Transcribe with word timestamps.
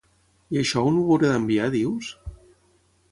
I 0.55 0.59
això 0.61 0.85
on 0.91 0.97
ho 1.01 1.03
hauré 1.09 1.29
d'enviar 1.33 1.67
dius? 1.77 2.09